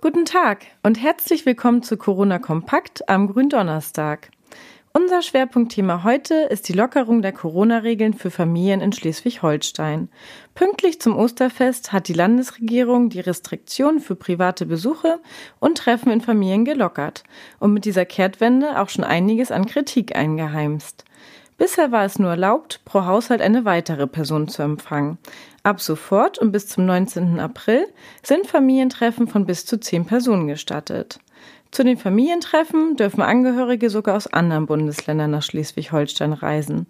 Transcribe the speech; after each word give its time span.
guten 0.00 0.24
Tag 0.24 0.66
und 0.84 1.02
herzlich 1.02 1.44
willkommen 1.44 1.82
zu 1.82 1.96
Corona 1.96 2.38
Kompakt 2.38 3.08
am 3.08 3.26
Gründonnerstag. 3.26 4.30
Unser 4.92 5.22
Schwerpunktthema 5.22 6.04
heute 6.04 6.34
ist 6.34 6.68
die 6.68 6.72
Lockerung 6.72 7.20
der 7.20 7.32
Corona-Regeln 7.32 8.14
für 8.14 8.30
Familien 8.30 8.80
in 8.80 8.92
Schleswig-Holstein. 8.92 10.08
Pünktlich 10.54 11.00
zum 11.00 11.16
Osterfest 11.16 11.92
hat 11.92 12.06
die 12.06 12.12
Landesregierung 12.12 13.08
die 13.08 13.18
Restriktionen 13.18 13.98
für 13.98 14.14
private 14.14 14.66
Besuche 14.66 15.18
und 15.58 15.78
Treffen 15.78 16.12
in 16.12 16.20
Familien 16.20 16.64
gelockert 16.64 17.24
und 17.58 17.72
mit 17.72 17.84
dieser 17.84 18.04
Kehrtwende 18.04 18.80
auch 18.80 18.90
schon 18.90 19.04
einiges 19.04 19.50
an 19.50 19.66
Kritik 19.66 20.14
eingeheimst. 20.14 21.04
Bisher 21.58 21.90
war 21.90 22.04
es 22.04 22.20
nur 22.20 22.30
erlaubt, 22.30 22.80
pro 22.84 23.04
Haushalt 23.04 23.42
eine 23.42 23.64
weitere 23.64 24.06
Person 24.06 24.46
zu 24.46 24.62
empfangen. 24.62 25.18
Ab 25.64 25.80
sofort 25.80 26.38
und 26.38 26.52
bis 26.52 26.68
zum 26.68 26.86
19. 26.86 27.40
April 27.40 27.84
sind 28.22 28.46
Familientreffen 28.46 29.26
von 29.26 29.44
bis 29.44 29.66
zu 29.66 29.78
zehn 29.80 30.06
Personen 30.06 30.46
gestattet. 30.46 31.18
Zu 31.72 31.82
den 31.82 31.98
Familientreffen 31.98 32.96
dürfen 32.96 33.22
Angehörige 33.22 33.90
sogar 33.90 34.16
aus 34.16 34.28
anderen 34.28 34.66
Bundesländern 34.66 35.32
nach 35.32 35.42
Schleswig-Holstein 35.42 36.32
reisen. 36.32 36.86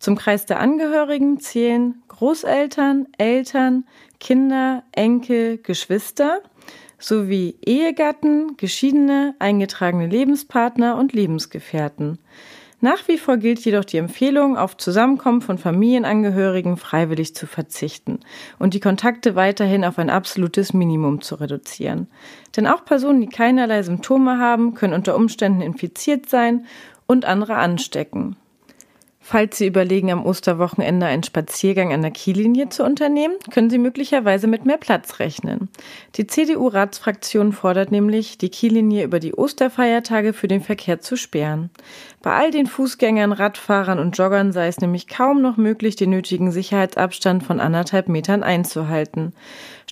Zum 0.00 0.16
Kreis 0.16 0.46
der 0.46 0.58
Angehörigen 0.58 1.38
zählen 1.38 2.02
Großeltern, 2.08 3.06
Eltern, 3.16 3.84
Kinder, 4.18 4.82
Enkel, 4.92 5.58
Geschwister 5.58 6.40
sowie 6.98 7.56
Ehegatten, 7.64 8.56
Geschiedene, 8.56 9.36
eingetragene 9.38 10.08
Lebenspartner 10.08 10.96
und 10.96 11.12
Lebensgefährten. 11.12 12.18
Nach 12.80 13.08
wie 13.08 13.18
vor 13.18 13.38
gilt 13.38 13.58
jedoch 13.64 13.84
die 13.84 13.96
Empfehlung, 13.96 14.56
auf 14.56 14.76
Zusammenkommen 14.76 15.40
von 15.40 15.58
Familienangehörigen 15.58 16.76
freiwillig 16.76 17.34
zu 17.34 17.48
verzichten 17.48 18.20
und 18.60 18.72
die 18.72 18.80
Kontakte 18.80 19.34
weiterhin 19.34 19.84
auf 19.84 19.98
ein 19.98 20.10
absolutes 20.10 20.72
Minimum 20.72 21.20
zu 21.20 21.34
reduzieren. 21.34 22.06
Denn 22.56 22.68
auch 22.68 22.84
Personen, 22.84 23.20
die 23.20 23.26
keinerlei 23.26 23.82
Symptome 23.82 24.38
haben, 24.38 24.74
können 24.74 24.94
unter 24.94 25.16
Umständen 25.16 25.60
infiziert 25.60 26.28
sein 26.28 26.66
und 27.06 27.24
andere 27.24 27.56
anstecken. 27.56 28.36
Falls 29.30 29.58
Sie 29.58 29.66
überlegen, 29.66 30.10
am 30.10 30.24
Osterwochenende 30.24 31.04
einen 31.04 31.22
Spaziergang 31.22 31.92
an 31.92 32.00
der 32.00 32.12
Kiellinie 32.12 32.70
zu 32.70 32.82
unternehmen, 32.82 33.34
können 33.50 33.68
Sie 33.68 33.76
möglicherweise 33.76 34.46
mit 34.46 34.64
mehr 34.64 34.78
Platz 34.78 35.18
rechnen. 35.18 35.68
Die 36.14 36.26
CDU-Ratsfraktion 36.26 37.52
fordert 37.52 37.92
nämlich, 37.92 38.38
die 38.38 38.48
Kiellinie 38.48 39.04
über 39.04 39.20
die 39.20 39.34
Osterfeiertage 39.34 40.32
für 40.32 40.48
den 40.48 40.62
Verkehr 40.62 41.00
zu 41.00 41.16
sperren. 41.16 41.68
Bei 42.22 42.36
all 42.36 42.50
den 42.50 42.66
Fußgängern, 42.66 43.32
Radfahrern 43.32 43.98
und 43.98 44.16
Joggern 44.16 44.52
sei 44.52 44.66
es 44.66 44.80
nämlich 44.80 45.08
kaum 45.08 45.42
noch 45.42 45.58
möglich, 45.58 45.94
den 45.94 46.08
nötigen 46.08 46.50
Sicherheitsabstand 46.50 47.42
von 47.42 47.60
anderthalb 47.60 48.08
Metern 48.08 48.42
einzuhalten. 48.42 49.34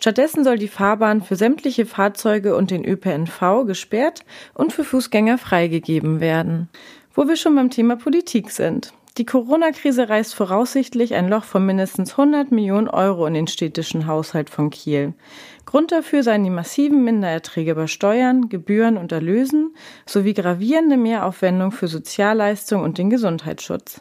Stattdessen 0.01 0.45
soll 0.45 0.57
die 0.57 0.67
Fahrbahn 0.67 1.20
für 1.20 1.37
sämtliche 1.37 1.84
Fahrzeuge 1.84 2.57
und 2.57 2.70
den 2.70 2.87
ÖPNV 2.87 3.67
gesperrt 3.67 4.25
und 4.55 4.73
für 4.73 4.84
Fußgänger 4.84 5.37
freigegeben 5.37 6.20
werden. 6.20 6.70
Wo 7.12 7.29
wir 7.29 7.37
schon 7.37 7.55
beim 7.55 7.69
Thema 7.69 7.97
Politik 7.97 8.51
sind. 8.51 8.95
Die 9.19 9.25
Corona-Krise 9.25 10.11
reißt 10.11 10.34
voraussichtlich 10.34 11.14
ein 11.14 11.31
Loch 11.31 11.45
von 11.45 11.64
mindestens 11.64 12.11
100 12.12 12.53
Millionen 12.53 12.86
Euro 12.86 13.25
in 13.25 13.33
den 13.33 13.47
städtischen 13.47 14.06
Haushalt 14.06 14.50
von 14.50 14.69
Kiel. 14.69 15.14
Grund 15.64 15.91
dafür 15.91 16.23
seien 16.23 16.45
die 16.45 16.50
massiven 16.50 17.03
Mindererträge 17.03 17.75
bei 17.75 17.86
Steuern, 17.86 18.50
Gebühren 18.50 18.98
und 18.98 19.12
Erlösen 19.12 19.75
sowie 20.05 20.34
gravierende 20.34 20.98
Mehraufwendungen 20.98 21.73
für 21.73 21.89
Sozialleistungen 21.89 22.84
und 22.84 22.98
den 22.98 23.08
Gesundheitsschutz. 23.08 24.00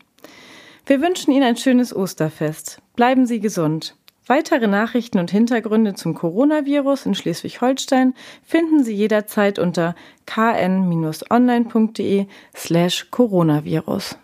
Wir 0.86 1.00
wünschen 1.02 1.32
Ihnen 1.32 1.46
ein 1.46 1.56
schönes 1.56 1.96
Osterfest. 1.96 2.82
Bleiben 2.98 3.26
Sie 3.26 3.40
gesund. 3.40 3.96
Weitere 4.28 4.68
Nachrichten 4.68 5.20
und 5.20 5.32
Hintergründe 5.32 5.94
zum 5.94 6.14
Coronavirus 6.14 7.06
in 7.06 7.16
Schleswig-Holstein 7.16 8.16
finden 8.44 8.84
Sie 8.84 8.94
jederzeit 8.94 9.60
unter 9.60 9.96
kn-online.de 10.26 10.98
slash 12.54 13.08
Coronavirus. 13.12 14.18